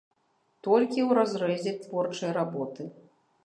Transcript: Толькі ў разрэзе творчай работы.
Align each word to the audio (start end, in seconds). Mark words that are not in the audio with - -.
Толькі 0.67 0.99
ў 1.07 1.19
разрэзе 1.19 1.77
творчай 1.87 2.35
работы. 2.41 2.83